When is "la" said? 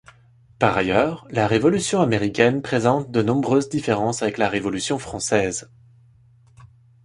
1.29-1.45, 4.39-4.49